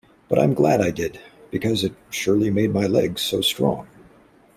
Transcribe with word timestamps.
But 0.29 0.39
I'm 0.39 0.55
glad 0.55 0.81
I 0.81 0.89
did, 0.89 1.19
because 1.51 1.83
it 1.83 1.93
surely 2.09 2.49
made 2.49 2.73
my 2.73 2.87
legs 2.87 3.21
so 3.21 3.41
strong. 3.41 3.85